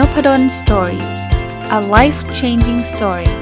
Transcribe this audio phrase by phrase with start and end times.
[0.00, 1.02] n o p d o story
[1.78, 3.32] a life changing story ส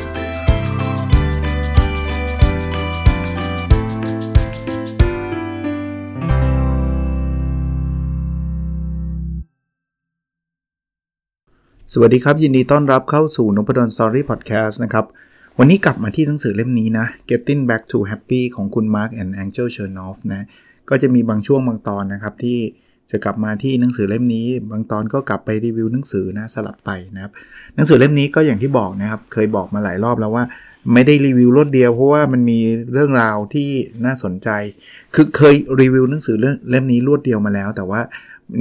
[12.01, 15.05] วัสดีครับ ยินดีต้อนรับเข้าสู่นพดล story podcast นะครับ
[15.59, 20.43] วันนี้กลับมาที่หนังสือเล่มนี้นะ Getting Back to Happy ของคุณ Mark and Angel Chernoff นะ
[20.89, 22.59] ก็จะมีบางช่วงบางตอนนะครับที่
[23.11, 27.33] จะกลับมาที่หนังสือเล่มนี้ บางตอนก็กลับไปรีวิวหนังสือนะสลับไปนะครับ
[27.75, 30.45] หนังสือเล่มนี้ก็อย่างที่บอกนะครับ เคยบอกมาหลายรอบแล้วว่า
[30.93, 32.59] ไม่ได้รีวิวรถเดียวเพราะว่ามันมี
[32.93, 33.69] เรื่องราวที่
[34.05, 34.49] น่าสนใจ
[35.15, 38.01] คือเคยรีวิวหนังสือเรื่องเล่มนี้รวดเดียวมาแล้ว แต่ว่า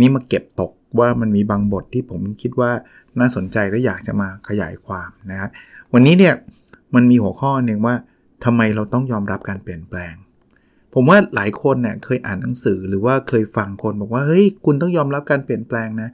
[0.02, 2.72] นี่มาเก็บตกว่ามันมีบางบทที่ผมคิดว่า
[3.20, 5.50] น่าสนใจและอยากจะมาขยายความนะครับ
[5.94, 6.34] วันนี้เนี่ย
[6.96, 7.96] มันมีหัวข้อหนึ่งว่า
[8.46, 10.14] ทำไมเราต้องยอมรับการเปลี่ยนแปลง
[10.94, 16.10] ผมว่าหลายคนเนี่ยเคยอ่านหนังสือหรือว่าเคยฟังคนบอกว่าเฮ้ยคุณต้องยอมรับการเปลี่ยนแปลงนะ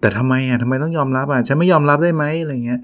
[0.00, 2.80] แต่ทำไมอะทำไมต้องยอมรับอะฉันไม่ยอมรับได้ไหมอะไรเงี้ย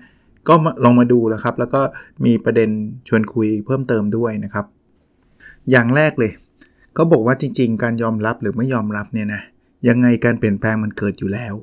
[0.48, 0.54] ก็
[0.84, 1.80] ลองมาดูแล้วครับ แล้วก็
[2.24, 2.70] มีประเด็น
[3.08, 4.66] ชวนคุยเพิ่มเติมด้วยนะครับ
[5.70, 6.32] อย่างแรกเลย
[6.96, 9.42] ก็บอกว่าจริง ๆ การยอมรับหรือไม่ยอมรับเนี่ยนะ
[9.88, 11.54] ยังไงการเปลี่ยนแปลงมันเกิดอยู่แล้ว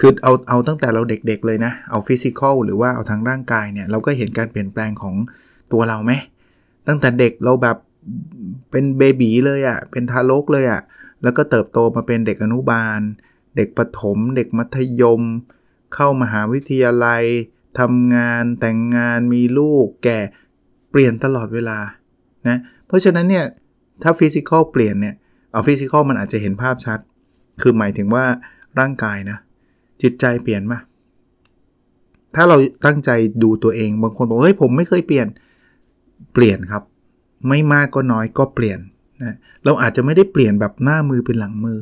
[0.00, 5.14] คือเอาเอาตั้งแต่เราเด็กๆเลยนะ เอาฟิสิกอลหรือว่าเอาทางร่างกายเนี่ยเราก็เห็นการเปลี่ยนแปลงของ
[5.72, 6.12] ตัวเราไหม
[6.88, 7.76] ตั้งแต่เด็กเราแบบ
[8.70, 10.80] เป็น baby เลยอะ เป็นทารกเลยอะ่ะ
[11.22, 13.00] แล้วก็เติบโตมาเป็นเด็กอนุบาล
[13.56, 15.22] เด็กประถม เด็กมัธยม
[15.94, 17.24] เข้ามหาวิทยาลัย
[17.78, 20.20] ทำงานแต่งงานมีลูกแก่
[20.90, 21.78] เปลี่ยนตลอดเวลา
[22.48, 23.46] นะเพราะฉะนั้นเนี่ย
[24.02, 25.14] ถ้า physical เปลี่ยนเนี่ย
[25.52, 26.98] เอา physical มันอาจจะเห็นภาพชัด
[27.60, 28.24] คือหมายถึงว่า
[28.78, 29.38] ร่างกายนะ
[30.02, 30.78] จิตใจเปลี่ยนมา
[32.34, 33.10] ถ้าเราตั้งใจ
[33.42, 35.26] ดูตัวเองบางคนบอกเฮ้ยผมไม่เคยเปลี่ยน
[36.34, 36.82] เปลี่ยนครับ
[37.48, 38.78] ไม่มากก็น้อยก็เปลี่ยน
[39.22, 41.78] นะเราอาจจะไม่ได้เปลี่ยนแบบหน้ามือเป็นหลังมือ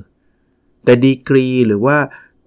[0.85, 1.97] แต่ดีกรีหรือว่า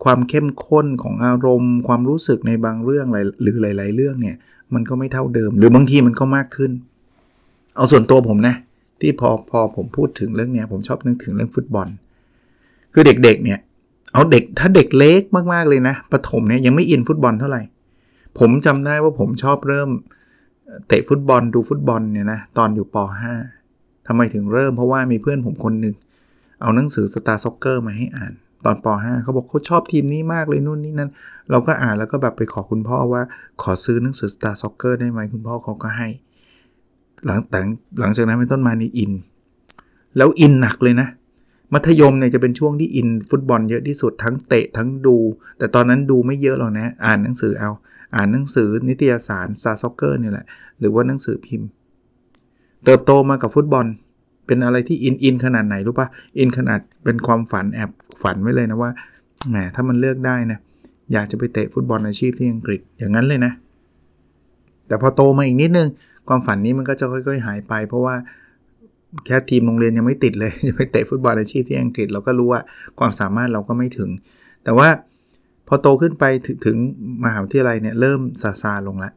[0.04, 3.08] ความเข้มข้นของอารมณ์ ความรู้สึกในบางเรื่อง
[3.42, 4.36] หรือหลาย ๆ เรื่องเนี่ย
[4.74, 6.72] มันก็ไม่เท่าเดิม หรือบางทีมันก็มากขึ้น
[7.76, 8.56] เอาส่วนตัวผมนะ
[9.02, 11.88] ที่พอพอผมพูดถึงเรื่องเนี้ยผมชอบนึกถึงเรื่องฟุตบอล
[12.94, 13.60] คือเด็กๆเนี่ย
[14.14, 15.22] เอาเด็กถ้าเด็กเล็ก
[15.54, 17.62] มากๆเลยนะประถมเนี่ยยังไม่อินฟุตบอลเท่าไหร่
[18.40, 19.90] ผมจำได้ว่าผมชอบเริ่ม
[20.88, 22.98] เตะฟุตบอลดูฟุตบอลเนี่ยนะตอนอยู่ป
[23.52, 25.96] .5 ทำไมถึงเริ่มเพราะว่ามีเพื่อนผมคนหนึ่ง
[26.62, 28.34] เอาหนังสือ Star Soccer มาให้อ่าน
[28.66, 31.12] ตอนป .5 เขาบอกเขาชอบทีมนี้มากเลยนู่นนี่นั่น
[31.52, 33.22] เราก็อ่านแล้วก็แบบไปขอคุณพ่อว่า
[33.62, 36.08] ขอซื้อหนังสือ Star Soccer ได้ไหมคุณพ่อเขาก็ให้
[37.26, 37.60] หลังแต่
[38.00, 39.12] หลังจากนั้นเป็นต้นมานี่อิน
[40.18, 41.08] แล้วอินหนักเลยนะ
[41.74, 45.18] มัธยมเนี่ยจะเป็นช่วงที่อินฟุตบอลเยอะที่สุดทั้งเตะทั้งดู
[45.58, 47.70] แต่ตอนนั้นดูไม่เยอะหรอกนะอ่านหนังสือเอา
[48.16, 50.46] อ่านหนังสือนิตยสารสตาร์ซอคเก้อร์นี่แหละ
[50.80, 51.68] หรือว่าหนังสือพิมพ์
[52.86, 53.86] เติบโตมากับฟุตบอล
[54.48, 56.08] เป็นอะไรที่อินอินขนาดไหนรู้ปะ
[56.40, 57.90] อินขนาดเป็นความฝันแอบ
[58.22, 58.92] ฝันไว้เลยนะว่า
[59.50, 60.60] แหมถ้ามันเลือกได้นะ
[61.14, 63.52] อยากจะไปเตะฟุตบอลอาชีพที่อังกฤษ อย่างนั้นเลยนะ
[64.88, 65.90] แต่พอโตมาอีกนิดนึง
[66.28, 68.16] ความฝันนี้มันก็จะค่อย ๆ หายไป เพราะว่า
[69.26, 72.62] แค่ทีมโรงเรียนยังไม่ติดเลยจะไปเตะฟุตบอลอาชีพที่อังกฤษเราก็รู้ว่า
[73.00, 74.10] ความสามารถเราก็ไม่ถึง
[74.64, 74.88] แต่ว่า
[75.68, 76.24] พอโตขึ้นไป
[76.66, 76.78] ถึง
[77.24, 79.12] มหาวิทยาลัยเนี่ยเริ่มซาซาลงละ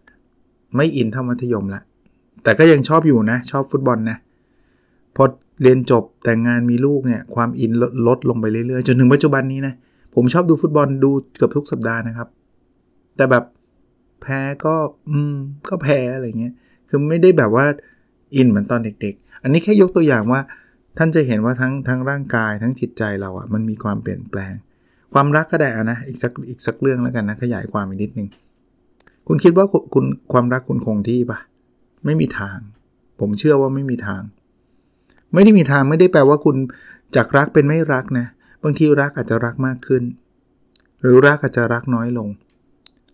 [0.77, 1.81] ไม่อินเท่ามัธยมละ
[2.43, 4.19] แต่ก็ยังชอบอยู่นะ ชอบฟุตบอลนะ
[5.17, 5.25] พอ
[5.63, 9.75] เรียนจบแต่งงานมีลูกเนี่ยความอินลดลดลงไปเรื่อยๆ จนถึงปัจจุบันนี้นะ
[10.15, 12.29] ผมชอบดูฟุตบอลดูเกือบทุกสัปดาห์นะครับ
[13.17, 13.45] แต่แบบ
[14.23, 14.75] แพ้ก็
[15.11, 15.35] อืม
[15.69, 16.55] ก็แพ้อะไรเงี้ย
[16.89, 17.67] คือไม่ได้แบบว่า
[18.37, 20.41] อินเหมือนตอนเด็ก ๆ อันนี้แค่ยกตัวอย่างว่า
[20.99, 24.53] ท่านจะเห็นว่าทั้งทั้งร่างกายทั้งจิตใจเราอะ่ะมันมีความเปลี่ยนแปลง
[25.19, 28.29] ความรักก็ได้อะนะอีกสักอีกสักเรื่องแล้วกันนะขยายความอีกนิดนึง
[29.29, 31.39] คุณคิดว่าคุณความรักคุณคงที่ปะ
[32.05, 32.59] ไม่มีทาง
[33.21, 34.23] ผมเชื่อว่าไม่มีทาง
[35.35, 36.57] ไม่ได้มีทางไม่ได้แปลว่าคุณ
[37.17, 38.27] จากรักเป็นไม่รักนะ
[38.63, 40.03] บางทีรักอาจจะรักมากขึ้น
[41.01, 42.29] หรือรักอาจจะรักน้อยลง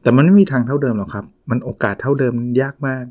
[0.03, 3.05] แต่มันไม่มีทางเท่าเดิมหรอกครับ มันโอกาสเท่าเดิมยากมาก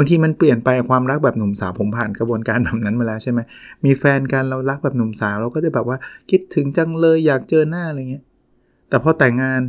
[0.00, 3.40] บางทีมันเปลี่ยนไปความรักแบบหนุ่มสาวผมผ่านกระบวนการแบบนั้นมาแล้วใช่ไหม
[3.84, 5.98] มีแฟนกันเรารักแบบหนุ่มสาวเราก็จะแบบว่า
[6.30, 8.24] คิดถึงจังเลยอยากเจอหน้าอะไรเงี้ย
[8.88, 9.60] แต่พอแต่งงาน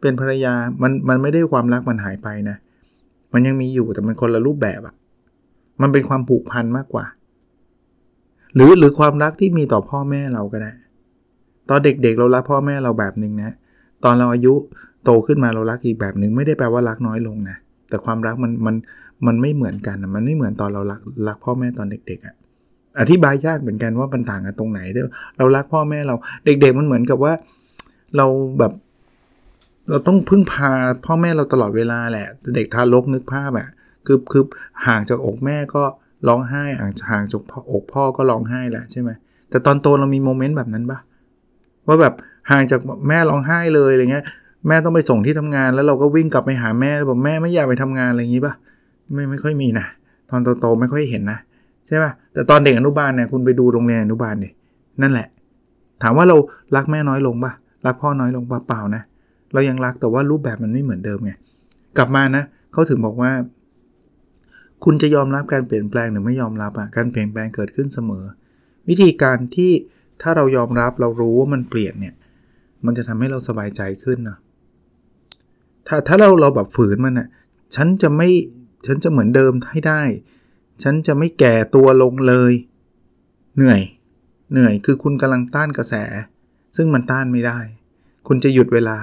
[0.00, 2.56] เป็นภรรยามันมันไม่ได้ความรักมันหายไปนะ
[3.32, 4.94] มันยังมีอยู่แต่มันคนละรูปแบบอะ
[5.82, 7.04] มันเป็นความผูกพันมากกว่า
[8.54, 10.72] หรือหรือความรักที่มีต่อพ่อแม่เราก็ได้
[11.68, 13.50] ตอนเด็กๆเรารักพ่อแม่เราแบบหนึ่งนะ
[14.04, 14.54] ตอนเราอายุ
[15.04, 17.56] โตขึ้นมาเรารักอีกแบบหนึ่งไม่ได้แปลว่ารักน้อยลงนะ
[17.88, 18.74] แต่ความรักมันมัน
[19.26, 22.34] มันไม่เหมือนกันมันไม่เหมือนตอนเรารักรักพ่อแม่ตอนเด็กๆอะ่ะ
[23.00, 25.08] อธิบายยากเหมือนกันว่ามันต่างกันตรงไหนเด้อ
[25.38, 26.14] เรารักพ่อแม่เรา
[26.44, 27.32] เด็ก ๆ มันเหมือนกับว่า
[28.16, 28.26] เรา
[28.58, 28.72] แบบ
[29.90, 30.70] เราต้องพึ่งพา
[31.06, 33.68] พ่อแม่เราตลอดเวลาแหละ เด็กทารกนึกภาพอะ
[34.06, 34.44] คือคือ
[34.86, 35.82] ห่างจากอกแม่ก็
[36.28, 37.42] ร้องไห้ห่างห่างจาก
[37.72, 39.10] อกพ่อก็ร้องไห้แหละใช่ไหม
[39.50, 40.98] แต่ตอนโตเรามีโมเมนต์แบบนั้นปะ
[41.86, 42.14] ว่าแบบ
[42.50, 44.24] ห่างจากแม่ร้องไห้เลยอะไรเงี้ย
[44.68, 48.54] แม่ต้องไปส่งที่ทำงานแล้วเราก็วิ่งกลับไปหาแม่แบอกแม่ไม่อยากไปทำงานอะไรอย่างงี้ป่ะ
[49.12, 49.86] ไม่ไม่ค่อยมีนะ
[50.30, 51.38] ตอนโตๆไม่ค่อยเห็นนะ
[51.86, 54.52] ใช่ป่ะแต่ตอนเด็กอนุบาลเนี่ยคุณไปดูโรงเรียนอนุบาลเนี่ย
[55.02, 55.28] นั่นแหละ
[56.02, 56.36] ถามว่าเรา
[56.76, 57.52] รักแม่น้อยลงป่ะ
[57.86, 59.02] รักพ่อน้อยลงป่ะเปล่านะ
[59.52, 61.32] เรายังรักแต่ว่ารูปแบบมันไม่เหมือนเดิมไง
[61.96, 63.30] กลับมานะเขาถึงบอกว่า
[64.84, 68.24] คุณจะยอมรับการเปลี่ยนแปลงหรือไม่ยอมรับอะการเปลี่ยนแปลงเกิดขึ้นเสมอ
[68.88, 69.72] วิธีการที่
[70.22, 72.14] ถ้าเรายอมรับเรารู้ว่ามันเปลี่ยนเนี่ย
[72.86, 74.38] มันจะทำให้เราสบายใจขึ้นนะ
[75.86, 77.28] ถ้าถ้าเราเราแบบฝืนมันอะ
[77.74, 78.28] ฉันจะไม่
[78.86, 80.02] ฉันจะเหมือนเดิมให้ได้
[80.82, 82.52] ฉันจะไม่แก่ตัวลงเลย
[83.56, 83.80] เหนื่อย
[84.52, 85.94] เหนื่อยคือคุณกำลังต้านกระแส
[86.76, 87.58] ซึ่งมันต้านไม่ได้
[88.28, 88.96] คุณจะหยุดเวลา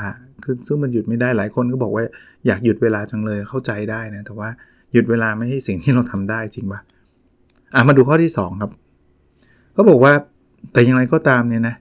[0.43, 2.03] คือซึ่งมันหยุดไม่ได้หลายคนก็บอกว่า
[2.47, 4.49] อยากหยุดเวลาจังเลยเข้าใจได้นะแต่ว่า
[4.93, 6.81] หยุดเวลาไม่ใช่สิ่งที่เราทำได้จริงปะ
[7.73, 8.71] อะมาดูข้อที่ 2 ครับ
[9.73, 10.13] เขาบอกว่า
[10.71, 11.75] แต่อย่างไรก็ตามเนี่ยนะ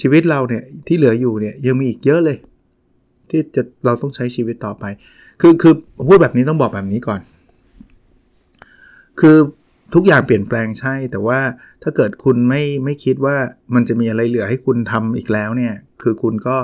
[0.00, 2.38] ชีวิตเราเนี่ยที่เหลืออยู่เนี่ยยังมีอีกเยอะเลย
[3.30, 4.84] ที่จะเราต้องใช้ชีวิตต่อไป
[5.40, 5.74] คือคือ
[6.08, 7.20] พูดแบบนี้ต้องบอกแบบนี้ก่อน
[9.20, 9.36] คือ
[9.94, 11.40] ทุกอย่างเปลี่ยนแปลงใช่ แต่ว่า
[11.82, 13.36] ถ้าเกิดคุณไม่ไม่คิดว่า
[13.74, 16.56] มันจะมีอะไรเหลือให้คุณทำอีกแล้วเนี่ย คือคุณก็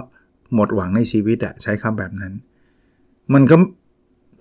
[0.54, 2.32] หมดหวังในชีวิตอะใช้คำแบบนั้น
[3.34, 3.56] มันก็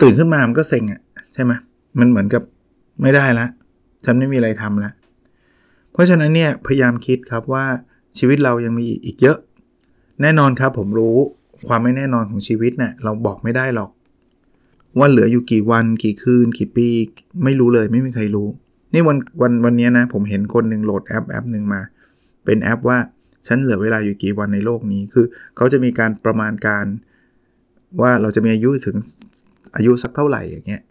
[0.01, 1.01] ตื่นขึ้นมามันก็เซ็งอะ
[1.33, 1.51] ใช่ไหม
[1.99, 2.43] มันเหมือนกับ
[3.01, 3.47] ไม่ได้ละ
[4.05, 4.91] ฉันไม่มีอะไรทำละ
[5.91, 7.65] เพราะฉะนั้นเนี่ยพยายามคิดครับว่า
[8.17, 9.37] ชีวิตเรายังมีอีกเยอะ
[10.21, 11.15] แน่นอนครับผมรู้
[11.67, 13.91] ความไม่แน่นอนของชีวิตเนะ่ยเราบอกไม่ได้หรอก
[14.99, 16.87] ว่าเหลืออยู่กี่วันกี่คืน กี่ปี
[17.43, 18.47] ไม่รู้เลยไม่มีใครรู้
[18.93, 21.81] นี่วันวันวันนี้นะ ผมเห็นคนหนึ่งโหลดแอปแอปหนึ่งมา
[22.45, 22.97] เป็นแอปว่า
[23.47, 25.25] ฉันเหลือเวลาอยู่กี่วันในโลกนี้คือ
[25.57, 26.85] เขาจะมีการประมาณการ
[28.01, 28.95] ว่าเราจะมีอายุถึง
[29.75, 30.81] อายุสักเท่าไหร่อย่างเงี้ย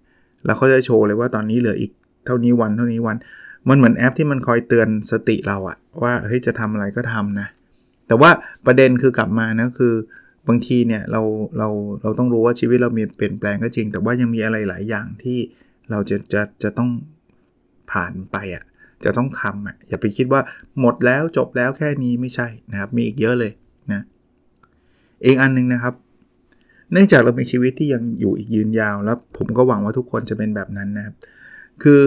[0.45, 1.91] แล้วเขาจะโชว์เลยว่าตอนนี้เหลืออีก
[2.27, 3.17] เท่านี้วันเท่านี้วัน
[3.69, 7.47] มันเหมือนแอปที่มันคอยเตือนสติเราอะว่าเฮ้ยจะทำอะไรก็ทำนะ
[8.07, 8.31] แต่ว่า
[8.67, 9.95] ประเด็นคือกลับมานะคือ
[10.49, 11.23] บางทีเนี่ยเรา
[11.59, 11.69] เรา
[12.03, 15.39] เราต้องรู้ว่าชีวิตเรามีเปลี่ยนแปลงก็จริง แต่ว่ายังมีอะไรหลายอย่างที่
[15.91, 16.91] เราจะจะจะต้อง
[17.91, 18.65] ผ่านไปอะ่ะ
[19.05, 20.41] จะต้องทำอะอย่าไปคิดว่า
[20.81, 23.53] หมดแล้วจบแล้วแค่นี้ไม่ใช่นะครับ มีอีกเยอะเลย
[23.93, 24.03] นะ
[25.27, 25.95] อีกอันนึงนะครับ
[26.93, 31.15] เนื่องจากเรามีชีวิตที่ยังอยู่อีกยืนยาวแล้วผมก็หวังว่าทุกคนจะเป็นแบบนั้นนะครับ
[31.83, 32.03] คือ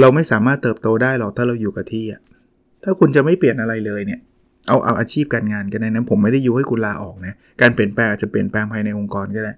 [0.00, 2.20] เราไม่สามารถเติบโตได้หรอกถ้าเราอยู่กับที่อะ
[2.82, 4.20] ถ้าคุณจะไม่เปลี่ยนอะไรเลยเนี่ย
[4.68, 9.52] เอาเอาอาชีพการงานกันได้นะผมไม่ได้ยุให้คุณลาออกนะการเปลี่ยนแปลงอาจจะเปลี่ยนแปลงภายในองค์กรก็ได้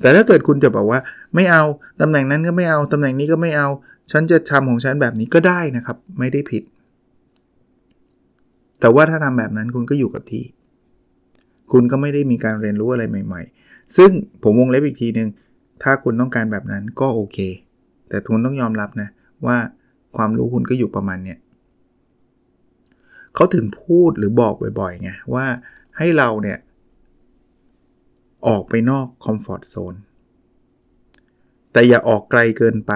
[0.00, 1.00] แต่ถ้าเกิดคุณจะบอกว่า
[1.34, 1.62] ไม่เอา
[2.00, 3.68] ตำแหน่งนั้นก็ไม่เอาตำแหน่งนี้ก็ไม่เอา
[4.10, 6.62] ฉันจะทำของฉันแบบนี้ก็ได้นะครับ ไม่ได้ผิด
[8.80, 10.44] แต่ว่าถ้าทำแบบนั้นคุณก็อยู่กับที่
[11.72, 14.10] คุณก็ไม่ได้มีการเรียนรู้อะไรใหม่ ๆ ซึ่ง
[14.42, 15.28] ผมวงเล็บอีกทีหนึ่ง
[15.82, 17.38] ถ้าคุณต้องการแบบนั้นก็โอเค
[18.08, 19.08] แต่คุณต้องยอมรับนะ
[19.46, 19.56] ว่า
[20.16, 21.38] ความรู้คุณก็อยู่ประมาณเนี้ย
[23.34, 25.46] เขาถึงพูดหรือบอกบ่อยๆไงว่า
[25.98, 26.58] ให้เราเนี่ย
[28.48, 29.94] ออกไปนอก comfort zone
[31.72, 32.92] แต่อย่าออกไกลเกินไป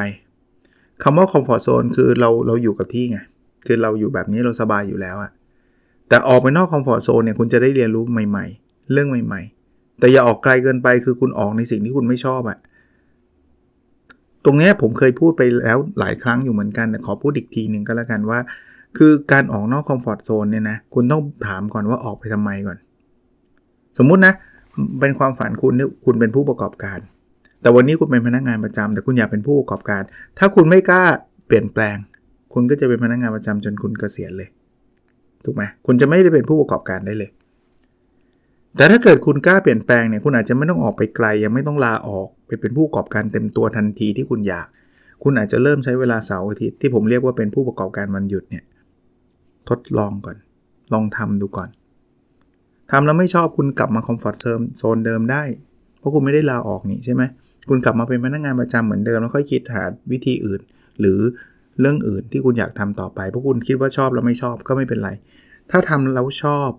[1.02, 3.18] คำว่า comfort zone คือเราเราอยู่กับที่ไง
[3.66, 5.30] คือเราอยู่แบบนี้เราสบายอยู่แล้วอะ
[6.08, 12.58] แต่ออกไปนอก comfort zone เนี่ยคุณจะได้เรียนรู้ใหม่ ๆ เรื่องใหม่ ๆ แต่อย่าออกไกลเกินไปคือคุณออกในสิ่งที่คุณไม่ชอบอะ
[14.44, 18.38] ตรงนี้ผมเคยพูดไปแล้วหลายครั้งอยู่เหมือนกันแต่ขอพูดอีกทีหนึ่งก็แล้วกันว่า
[18.98, 22.78] คือการออกนอกคอมฟอร์ทโซนเนี่ยนะคุณต้องถามก่อนว่าออกไปทำไมก่อน
[23.98, 24.34] สมมุตินะ
[25.00, 26.98] เป็นความฝันคุณเนี่ยคุณเป็นผู้ประกอบการ
[27.60, 30.02] แต่วันนี้คุณเป็นพนักงานประจำแต่คุณอยากเป็นผู้ประกอบการ
[30.38, 31.02] ถ้าคุณไม่กล้า
[31.46, 31.96] เปลี่ยนแปลง
[32.54, 34.48] คุณก็จะเป็นพนักงานประจำจนคุณเกษียณเลย
[35.44, 37.30] ถูกไหมคุณจะไม่ได้เป็นผู้ประกอบการได้เลย
[38.76, 44.66] แต่ถ้าเกิดคุณกล้าเปลี่ยนแปลงเนี่ยคุณอาจจะไม่ต้องออกไปไกล ยังไม่ต้องลาออกไปเป็นผู้ประกอบการเต็มตัวทันทีที่คุณอยาก
[45.22, 48.64] คุณอาจจะเริ่มใช้เวลาเสาร์อาทิตย์ที่ผมเรียกว่าเป็นผู้ประกอบการวันหยุดเนี่ย
[49.68, 50.36] ทดลองก่อน
[50.92, 51.68] ลองทำดูก่อน
[52.90, 54.36] ทำแล้วไม่ชอบคุณกลับมาคอมฟอร์ท
[54.76, 55.42] โซนเดิมได้
[55.98, 57.22] เพราะคุณไม่ได้ลาออกนี่ใช่ไหม
[57.68, 60.60] คุณกลับมาเป็นพนักงานประจำเหมือนเดิมแล้วค่อยคิดหาวิธีอื่น
[61.00, 61.18] หรือ
[61.80, 65.10] เรื่องอื่นที่คุณอยากทำต่อไปเพราะคุณคิดว่าชอบแล้วไม่ชอบก็ไม่เป็นไร
[65.70, 66.70] ถ้าทำแล้วชอบ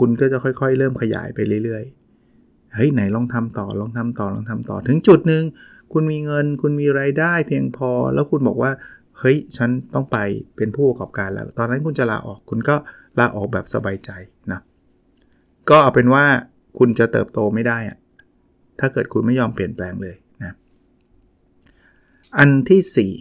[0.00, 5.44] คุณก็จะค่อยๆ เริ่มขยายไปเรื่อยๆเฮ้ยไหนลองทำต่อลองทำต่อลองทำต่อ ถึงจุดหนึ่ง
[5.92, 8.70] คุณมีเงิน คุณมีไรายได้เพียงพอ แล้วคุณบอกว่า
[9.22, 10.18] เฮ้ย ฉันต้องไป
[10.56, 12.76] เป็นผู้ประกอบการแล้ว ตอนนั้นคุณจะลาออกคุณก็
[13.18, 14.10] ลาออกแบบสบายใจ
[14.52, 14.60] นะ
[15.70, 16.24] ก็เอาเป็นว่า
[16.78, 17.98] คุณจะเติบโตไม่ได้อะ
[18.80, 20.52] ถ้าเกิดคุณไม่ยอมเปลี่ยนแปลงเลยนะ
[22.38, 23.12] อันที่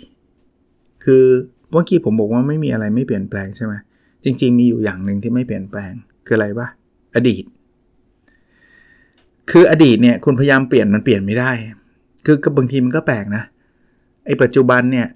[0.46, 1.26] 4 คือ
[1.72, 3.74] เมื่อกี้ผมบอกว่าไม่มีอะไรไม่เปลี่ยนแปลงใช่ไหม
[4.24, 5.94] จริง ๆ มีอยู่อย่างหนึ่งที่ไม่เปลี่ยนแปลง
[6.26, 6.68] คืออะไรปะ
[7.16, 7.44] อดีต
[9.52, 11.52] คืออดีตเนี่ยคุณพยายามเปลี่ยนมันเปลี่ยนไม่ได้
[12.26, 13.44] คือบางทีมันก็แปลกนะ
[14.26, 15.08] ไอ้ปัจจุบันเนี่ย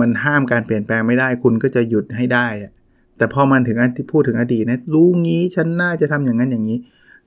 [0.00, 2.46] มันห้ามการเปลี่ยนแปลงไม่ได้ คุณก็จะหยุดให้ได้
[3.16, 6.78] แต่พอมันถึงอันที่พูดถึงอดีตนะรู้งี้ฉันน่าจะทำอย่างนั้นอย่างนี้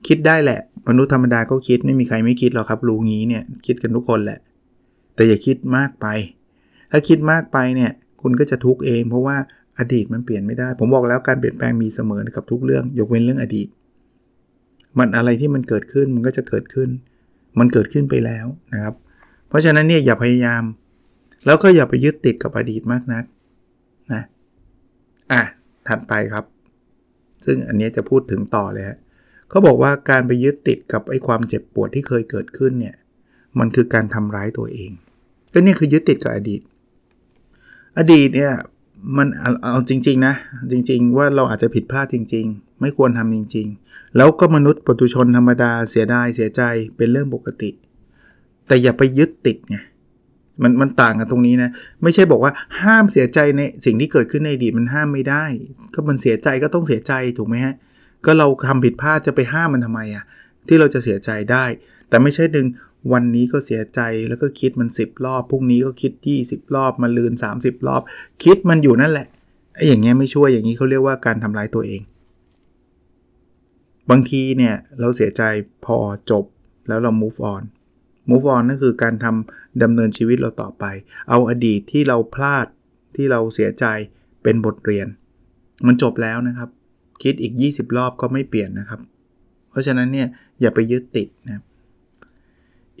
[0.06, 4.38] คิดได้แหละ มนุษย์ธรรมดาก็คิดไม่มีใครไม่คิดหรอกครับ รู้งี้เนี่ยคิดกันทุกคนแหละ
[5.14, 6.06] แต่อย่าคิดมากไป
[6.90, 7.90] ถ้าคิดมากไปเนี่ย
[8.22, 9.36] คุณก็จะทุกข์เอง เพราะว่า
[9.78, 13.68] อดีตมันเปลี่ยนไม่ได้ ผมบอกแล้วการเปลี่ยนแปลงมีเสมอกับทุกเรื่อง ยกเว้นเรื่องอดีต
[14.98, 16.88] มันอะไรที่มันเกิดขึ้นมันก็จะเกิดขึ้น
[17.58, 18.94] มันเกิดขึ้นไปแล้วนะครับ
[19.48, 20.62] เพราะฉะนั้นเนี่ยอย่าพยายาม
[21.46, 23.24] แล้วก็อย่าไปยึดติดกับอดีตมากนัก
[24.12, 24.22] นะ
[25.32, 25.42] อะ
[25.88, 26.44] ถัดไปครับ
[27.44, 28.98] ซึ่งอันนี้จะพูดถึงต่อเลยฮะ
[29.48, 32.96] เขาบอกว่าการไปยึดติดกับไอ้ความเจ็บปวดที่เคยเกิดขึ้นเนี่ย
[33.58, 34.90] มันคือการทำร้ายตัวเอง
[35.52, 36.60] ก็นี่คือยึดติดกับอดีต
[37.98, 38.54] อดีตเนี่ย
[39.16, 39.28] มัน
[39.62, 40.34] เอาจริง ๆ นะ
[40.72, 46.62] จริง ๆ ว่าเราอาจจะผิดพลาดจริง ๆ ไม่ควรทำจริง ๆ แล้วก็มนุษย์ปุถุชนธรรมดาเสียดายเสียใจ
[46.96, 47.70] เป็นเรื่องปกติ
[48.66, 49.76] แต่อย่าไปยึดติดไง
[50.62, 51.70] มันมันต่างกันตรงนี้นะ
[52.02, 55.44] ไม่ใช่บอกว่าห้ามเสียใจในสิ่งที่เกิดขึ้นในอดีตมันห้ามไม่ได้
[55.94, 57.74] ก็มันเสียใจก็ต้องเสียใจถูกไหมฮะ
[58.24, 60.24] ก็เราทำผิดพลาดจะไปห้ามมันทำไมอะ่ะ
[60.68, 61.64] ที่เราจะเสียใจได้
[62.08, 62.66] แต่ไม่ใช่ดึง
[63.12, 66.12] วันนี้ก็เสียใจแล้วก็คิดมัน 10 รอบพรุ่งนี้ก็คิด
[66.44, 68.02] 20 รอบมาลืน 30 รอบ
[68.44, 69.26] คิดมันอยู่นั่นแหละ
[69.74, 72.00] ไอ้อย่างเงี้ยไม่ช่วยอย่างนี้เขาเรียกว่าการทำร้ายตัวเอง
[74.10, 75.42] บางทีเนี่ยเราเสียใจ
[75.84, 75.96] พอ
[76.30, 76.44] จบ
[76.88, 77.62] แล้วเรา move on
[78.30, 80.84] move on นั่นคือการทำดำเนินชีวิตเราต่อไป
[81.28, 82.66] เอาอดีตที่เราพลาด
[83.16, 83.84] ที่เราเสียใจ
[84.42, 85.06] เป็นบทเรียน
[85.86, 86.68] มันจบแล้วนะครับ
[87.22, 89.00] คิดอีก 20 รอบก็ไม่เปลี่ยนนะครับ
[89.70, 90.28] เพราะฉะนั้นเนี่ย
[90.60, 91.62] อย่าไปยึดติดนะ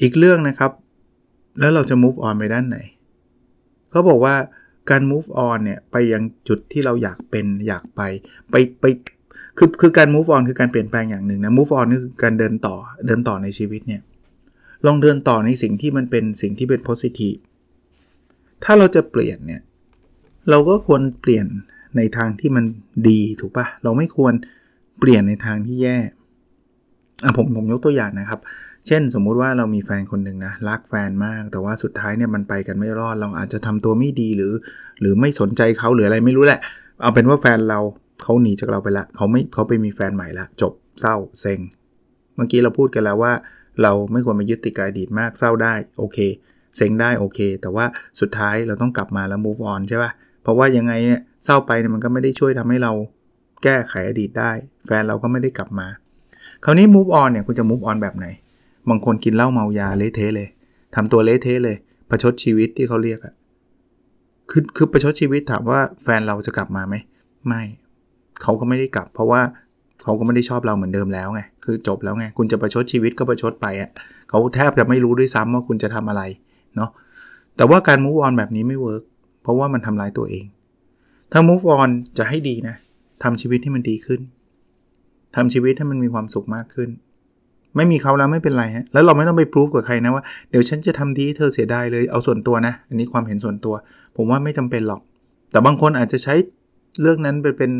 [0.02, 0.72] อีกเรื่องนะครับ
[1.60, 2.78] แล้วเราจะ move on ไปด้านไหน
[3.90, 4.34] เขาบอกว่า
[4.90, 8.00] การ move on เนี่ยไปยังจุดที่เราอยากเป็นอยากไป
[8.50, 8.84] ไปไป
[9.58, 12.76] คือคือการ move on คือการเปลี่ยนแปลงอย่างหนึ่งนะ move on นี่คือการเดินต่อ
[13.06, 14.02] เดินต่อในชีวิตเนี่ย
[14.86, 17.38] ลองเดินต่อในสิ่งที่มันเป็นสิ่งที่เป็น positive
[18.64, 19.62] ถ้าเราจะเปลี่ยนเนี่ย
[20.50, 21.46] เราก็ควรเปลี่ยน
[21.96, 22.64] ในทางที่มัน
[23.08, 24.34] ดีถูกปะเราไม่ควร
[24.98, 25.98] เปลี่ยนในทางที่แย่
[27.24, 28.40] อะผมผมยกตัวอย่างนะครับ
[28.86, 34.52] เช่นสมมุติว่าเรามีแฟนคนหนึ่งนะรักแฟนมาก แต่ว่าสุดท้ายเนี่ยมันไปกันไม่รอด เราอาจจะทำตัวไม่ดีหรือ
[35.00, 36.60] หรือไม่สนใจเขาหรืออะไรไม่รู้แหละ
[37.02, 37.80] เอาเป็นว่าแฟนเรา
[38.22, 41.60] เขาหนีจากเราไปละเขาไม่เขาไปมีแฟนใหม่ละจบเศร้าเซ็ง
[42.34, 43.32] เมื่อกี้เราพูดกันแล้วว่า
[43.82, 46.18] เราไม่ควรไปยึดติดกับอดีตมากเศร้าได้โอเค
[46.76, 47.86] เซ็งได้โอเค แต่ว่า
[48.20, 50.10] สุดท้ายเราต้องกลับมาแล้ว move on ใช่ปะ่ะ
[50.42, 52.92] เพราะว่ายังไงเนี่ยเศร้าไปเนี่ยมันก็ไม่ได้ช่วยทำให้เรา
[53.62, 54.50] แก้ไขอดีตได้
[54.86, 55.86] แฟนเราก็ไม่ได้กลับมา
[56.64, 58.26] คราวนี้ move on เนี่ยคุณจะ move on แบบไหน
[58.88, 60.48] บางคนกินเหล้าเมายาเละเทะเลย
[60.94, 61.76] ทำตัวเละเทะเลย
[62.10, 63.34] ประชดชีวิตที่เขาเรียกอะ
[64.50, 66.94] คือคือประชดชีวิตถามว่าแฟนเราจะกลับมาไหม
[67.46, 67.62] ไม่
[68.42, 69.42] เขาก็ไม่ได้กลับ เพราะว่า
[70.02, 73.90] เขาก็ไม่ได้ชอบเราเหมือนเดิมแล้วไงคือจบแล้วไงคุณจะประชดชีวิตก็ประชดไปอะ่ะ
[74.30, 76.22] เขาแทบจะไม่รู้ด้วยซ้ำว่าคุณจะทำอะไร
[76.76, 76.90] เนาะ
[77.56, 79.02] แต่ว่าการ move on แบบนี้ไม่ work
[79.42, 80.44] เพราะว่ามันทำลายตัวเอง
[81.32, 82.76] ถ้า move on จะให้ดีนะ
[83.22, 84.20] ทำชีวิตให้มันดีขึ้น
[85.36, 86.90] ทำชีวิตให้มันมีความสุขมากขึ้น
[87.76, 93.74] ไม่มีเขาแล้วไม่เป็นไรฮะแล้วเราไม่ต้องไปพรูฟกับใครนะว่าเดี๋ยวฉันจะทำดีเธอเสียดายเลยเอาส่วนตัวนะ อันนี้ความเห็นส่วนตัว
[94.16, 95.00] ผมว่าไม่จำเป็นหรอก
[95.50, 96.34] แต่บางคนอาจจะใช้
[97.00, 97.72] เรื่องนั้นเป็นเป็น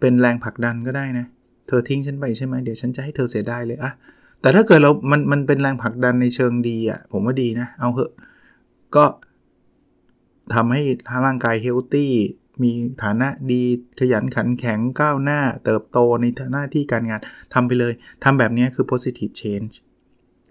[0.00, 1.26] เป็นแรงผลักดันก็ได้นะ
[1.66, 3.92] เธอทิ้งฉันไปใช่ไหมเดี๋ยวฉันจะให้เธอเสียได้เลยอะ
[4.40, 8.12] แต่ถ้าเกิดเรา มัน มันเป็นแรงผลักดันในเชิงดีอะผมว่าดีนะ เอาเหอะ
[8.96, 9.04] ก็
[10.54, 10.82] ทำให้
[11.26, 12.12] ร่างกายเฮลตี้
[12.62, 12.70] มี
[13.02, 13.62] ฐานะดี
[14.00, 17.20] ขยันขันแข็งก้าวหน้า เติบโตในหน้าที่การงาน
[17.54, 17.92] ทำไปเลย
[18.24, 19.72] ทำแบบนี้คือ positive change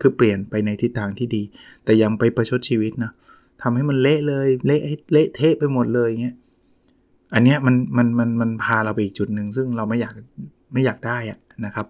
[0.01, 1.43] คือเปลี่ยนไปในทิศทางที่ดี
[1.83, 3.11] แต่ยังไปประชดชีวิตนะ
[3.61, 6.35] ทำให้มันเละเลย เละเละเทะไปหมดเลยเงี้ย
[7.33, 10.13] อันเนี้ยมัน มัน มัน มันพาเราไปอีกจุดหนึ่งซึ่งเราไม่อยาก
[10.73, 11.87] ไม่อยากได้อะนะครับ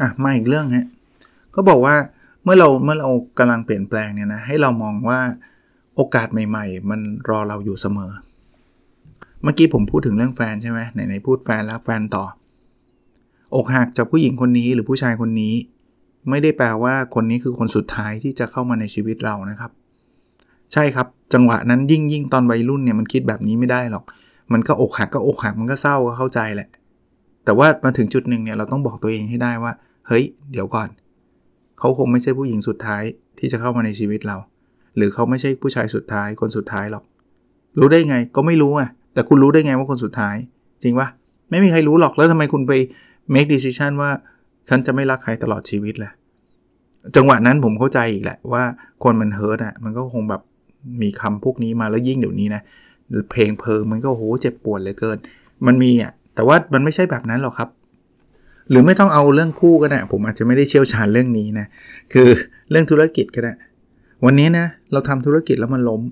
[0.00, 0.86] อะมาอีกเรื่องฮะ
[1.54, 1.96] ก็บอกว่า
[2.44, 3.08] เมื่อเราเมื่อเรา
[3.38, 5.20] กำลังเปลี่ยนแปลงเนี่ยนะให้เรามองว่า
[5.96, 8.10] โอกาสใหม่ ๆ มันรอเราอยู่เสมอ
[9.42, 12.24] เมื่อกี้ผมพูดถึงเรื่องแฟนใช่ไหมไหนๆพูดแฟนแล้วแฟนต่อ
[13.54, 15.54] อกหักจากผู้หญิงคนนี้หรือผู้ชายคนนี้
[16.30, 19.70] ไม่ได้แปลว่าคนนี้คือคนสุดท้ายที่จะเข้ามาในชีวิตเรานะครับ
[20.72, 24.04] ใช่ครับจังหวะนั้นยิ่งยิ่งตอนวัยรุ่นเนี่ยมันคิดแบบนี้ไม่ได้หรอก
[24.52, 26.68] มันก็อกหักก็อกหักมันก็เศร้าก็เข้าใจแหละ
[27.44, 29.72] แต่ว่ามาถึงจุดหนึ่งเนี่ยเราต้องบอกตัวเองให้ได้ว่า
[30.08, 30.88] เฮ้ย เดี๋ยวก่อน
[31.78, 33.02] เขาคงไม่ใช่ผู้หญิงสุดท้าย
[33.38, 34.36] ที่จะเข้ามาในชีวิตเรา
[34.96, 37.04] หรือเขาไม่ใช่ผู้ชายสุดท้ายคนสุดท้ายหรอก
[37.78, 40.36] รู้ได้ไงก็ไม่รู้อะ แต่คุณรู้ได้ไงว่าคนสุดท้าย
[40.82, 41.08] จริงปะ
[41.50, 42.72] ไม่มีใครรู้หรอกแล้วทำไมคุณไป
[43.34, 44.10] make decision ว่า
[44.68, 46.12] ฉันจะไม่รักใครตลอดชีวิตแหละ
[47.16, 48.62] จังหวะนั้นผมเข้าใจอีกแหละว่า
[49.02, 50.42] คนมันเฮิร์ตอะมันก็คงแบบ
[51.02, 52.62] มีคำพวกนี้มาแล้วยิ่งเดี๋ยวนี้นะ
[53.30, 55.18] เพลงเพลิงมันก็โหเจ็บปวดเลยเกิน
[55.66, 57.68] มันมีอะ แต่ว่ามันไม่ใช่แบบนั้นหรอกครับ
[58.70, 61.66] หรือไม่ต้องเอาเรื่องคู่ก็ได้ ผมอาจจะไม่ได้เชี่ยวชาญเรื่องนี้นะ
[62.12, 62.28] คือ
[62.70, 63.52] เรื่องธุรกิจก็ได้
[64.24, 66.02] วันนี้นะเราทำธุรกิจแล้วมันล้ม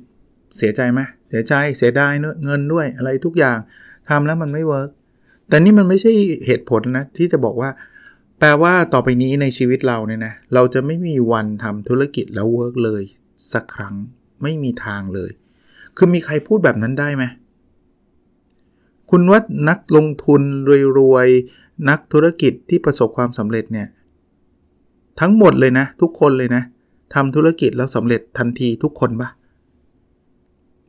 [0.56, 2.12] เสียใจไหมเสียใจ เสียดาย
[2.44, 3.58] เงินด้วยอะไรทุกอย่าง
[4.08, 4.90] ทำแล้วมันไม่ work
[5.48, 6.12] แต่นี่มันไม่ใช่
[6.46, 7.70] เหตุผลนะที่จะบอกว่า
[8.38, 13.02] แปลว่าต่อไปนี้ในชีวิตเราเนี่ยนะ เราจะไม่มีวันทำธุรกิจแล้ว work เลย
[13.52, 13.94] สักครั้ง
[14.42, 15.30] ไม่มีทางเลย
[15.96, 17.24] คือมีใครพูดแบบนั้นได้ไหม
[19.10, 20.42] คุณว่านักลงทุน
[20.98, 23.88] รวยๆ นักธุรกิจที่ประสบความสำเร็จเนี่ย
[25.20, 26.62] ทั้งหมดเลยนะ ทุกคนเลยนะ
[27.14, 29.28] ทำธุรกิจแล้วสำเร็จทันทีทุกคนปะ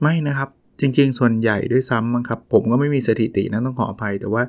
[0.02, 0.50] ไม่นะครับ
[0.80, 4.44] จริง ๆ ส่วนใหญ่ด้วยซ้ำมั้งครับ ผมก็ไม่มีสถิตินะต้องขออภัย แต่ว่า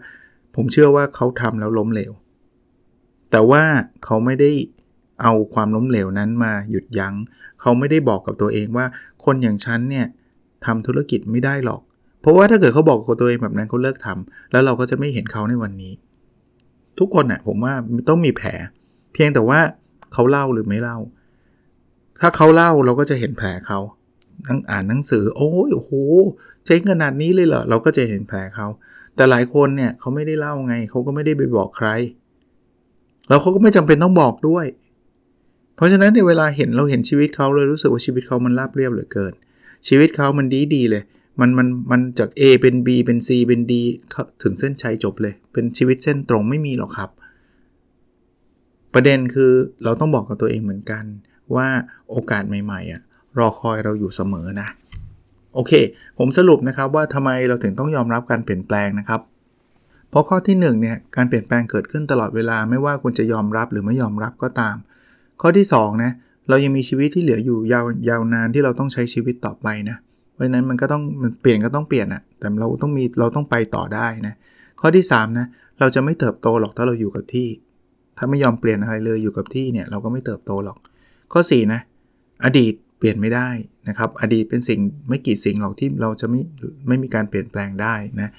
[0.55, 2.13] ผมเชื่อว่าเขาทำแล้วล้มเหลว
[3.31, 3.63] แต่ว่า
[4.05, 4.51] เขาไม่ได้
[5.23, 7.15] เอาความล้มเหลวนั้นมาหยุดยัง้ง
[7.61, 8.87] เขาไม่ได้บอกกับตัวเองว่า
[9.25, 10.07] คนอย่างฉันเนี่ย
[10.67, 11.83] ทำธุรกิจไม่ได้หรอก
[12.23, 15.93] เพราะว่าถ้าเกิดเขาบอกกับตัวเองแบบนั้นเขาเลิกทำแล้วเราก็จะไม่เห็นเขาในวันนี้
[16.99, 17.75] ทุกคนนะ่ะผมว่า
[18.09, 18.49] ต้องมีแผล
[19.13, 19.61] เพียงแต่ว่า
[20.13, 20.99] เขาเล่าหรือไม่เล่า
[22.21, 23.79] ถ้าเขาเล่าเราก็จะเห็นแผลเขา
[24.47, 25.93] นั่งอ่านหนังสือ โอ้ยโอ้โห
[26.65, 28.67] เจ๊งขนาดนี้เลยเหรอเราก็จะเห็นแผลเขา
[29.17, 31.89] แต่หลายคนเนี่ยเขาไม่ได้เล่าไงเขาก็ไม่ได้ไปบอกใคร
[33.29, 34.67] แล้วเขาก็ไม่จำเป็นต้องบอกด้วย
[35.77, 39.33] เพราะฉะนั้นในเวลาเห็นเราเห็นชีวิตเขาเลยรู้สึกว่าชีวิตเขามันราบเรียบเหลือเกิน
[39.89, 41.03] ชีวิตเขามันดีดีเลย
[41.41, 43.73] มันมันมันจาก A เป็น B เป็น C เป็น D
[44.43, 47.11] ถึงเส้นชัยจบเลย เป็นชีวิตเส้นตรงไม่มีหรอกครับ
[48.95, 49.53] ประเด็นคือ
[49.85, 51.05] เราต้องบอกกับตัวเองเหมือนกัน
[51.55, 51.67] ว่า
[52.11, 53.03] โอกาสใหม่ๆอะ
[53.39, 54.69] รอคอยเราอยู่เสมอนะ
[55.55, 55.73] โอเค
[56.19, 59.21] ผมสรุปนะครับว่าทำไมเราถึงต้องยอมรับการเปลี่ยนแปลงนะครับ
[60.11, 64.77] เพราะข้อที่1เนี่ยการเปลี่ยนแปลงเกิดขึ้นตลอดเวลาไม่ว่าคุณจะยอมรับหรือไม่ยอมรับก็ตาม
[65.41, 66.13] ข้อที่2นะ
[66.49, 74.35] เรายังมีชีวิตที่เหลืออยู่ยาวยาวนานที่เราต้องใช้ชีวิตต่อไปนะเราะฉะนั้นมันก็ต้องมันเปลี่ยนก็ต้องเปลี่ยนอะแต่เราต้องมีเราต้องไปต่อได้นะ
[74.81, 75.47] ข้อที่3นะ
[75.81, 77.49] เราจะไม่เติบโตหรอกถ้าเราอยู่กับที่
[78.19, 80.79] ถ้าไม่ยอมเปลี่ยนอะไรเลยอยู่กับที่เนี่ยเราก็ไม่เติบโตหรอก
[81.33, 81.81] ข้อ4นะ
[82.45, 83.49] อดีตเปลี่ยนไม่ได้
[83.89, 86.41] นะครับ อดีตเป็นสิ่งไม่กี่สิ่งหรอกที่เราจะไม่
[86.89, 88.31] ไม่มีการเปลี่ยนแปลงได้นะ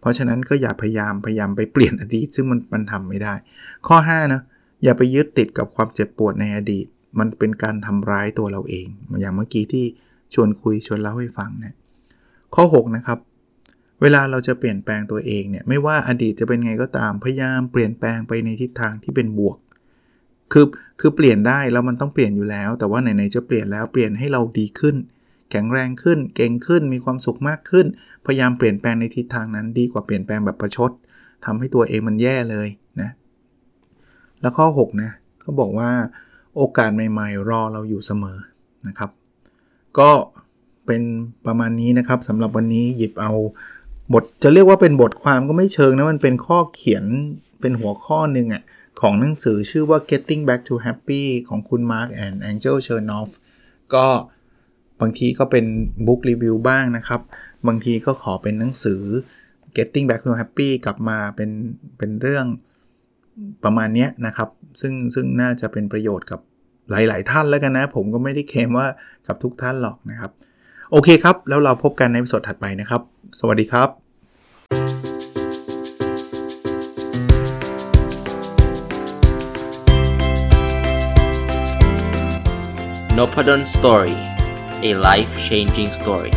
[0.00, 3.34] เพราะฉะนั้นก็อย่าพยายามพยายามไปเปลี่ยนอดีต ซึ่งมันมันทำไม่ได้
[3.86, 4.40] ข้อ5นะ
[4.84, 6.86] อย่าไปยึดติดกับความเจ็บปวดในอดีต
[7.18, 8.86] มันเป็นการทำร้ายตัวเราเอง
[9.20, 9.86] อย่างเมื่อกี้ที่
[10.34, 11.74] ชวนคุยชวนเล่าให้ฟังนะ
[12.54, 13.18] ข้อ 6 นะครับ
[14.02, 19.58] เวลาเราจะเปลี่ยนแปลงตัวเองเนี่ยไม่ว่าอดีตจะเป็นไงก็ตามพยายามเปลี่ยนแปลงไปในทิศทางที่เป็นบวก
[20.52, 20.66] คือ
[21.00, 24.96] คือเปลี่ยนได้แล้วมันต้องเปลี่ยนอยู่แล้ว แต่ว่าไหนๆจะเปลี่ยนแล้วเปลี่ยนให้เราดีขึ้น
[25.50, 27.86] แข็งแรงขึ้น เก่งขึ้น มีความสุขมากขึ้น
[28.26, 30.90] พยายามเปลี่ยนแปลงในทิศทางนั้นดีกว่าเปลี่ยนแปลงแบบประชด
[31.44, 32.68] ทำให้ตัวเองมันแย่เลย
[33.00, 33.10] นะ
[34.40, 35.10] แล้วข้อ 6 นะ
[35.40, 35.90] เขาบอกว่า
[36.56, 38.38] โอกาสใหม่ ๆ รอเราอยู่เสมอ
[38.88, 39.10] นะครับ
[39.98, 40.10] ก็
[40.86, 41.02] เป็น
[41.46, 43.32] ประมาณนี้นะครับสำหรับวันนี้หยิบเอา
[44.12, 47.04] บทจะเรียกว่าเป็นบทความก็ไม่เชิงนะมันเป็นข้อเขียน
[47.60, 48.62] เป็นหัวข้อหนึ่งอะ่ะ
[49.00, 53.30] ของหนังสือชื่อว่า Getting Back to Happy ของคุณ Mark and Angel Chernoff
[53.94, 54.06] ก็
[55.00, 55.64] บางทีก็เป็น
[56.06, 57.20] บุ๊กรีวิวบ้างนะครับ
[57.68, 59.02] บางทีก็ขอเป็นหนังสือ
[59.76, 61.50] Getting Back to Happy กลับมาเป็น
[61.98, 62.46] เป็นเรื่อง
[63.64, 64.48] ประมาณนี้นะครับ
[64.80, 66.40] ซึ่งซึ่งน่าจะเป็นประโยชน์กับ
[66.90, 68.86] หลาย ๆ ท่านแล้วกันนะ ผมก็ไม่ได้เคมว่า
[69.26, 70.30] กับทุกท่านหรอกนะครับ
[70.92, 73.00] โอเคครับ แล้วเราพบกันในสดถัดไปนะครับ
[73.38, 73.88] สวัสดีครับ
[83.18, 84.16] n o p a d o n Story
[84.88, 86.32] a life changing story